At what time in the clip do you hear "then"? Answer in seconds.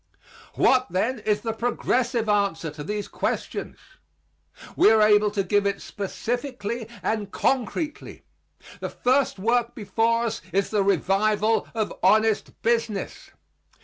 0.89-1.19